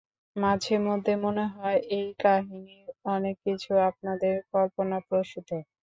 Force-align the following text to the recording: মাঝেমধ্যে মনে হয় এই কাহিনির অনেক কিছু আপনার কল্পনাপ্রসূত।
মাঝেমধ্যে 0.35 1.13
মনে 1.23 1.45
হয় 1.53 1.79
এই 1.91 2.07
কাহিনির 2.21 2.85
অনেক 3.07 3.35
কিছু 3.45 3.71
আপনার 3.89 4.17
কল্পনাপ্রসূত। 4.51 5.49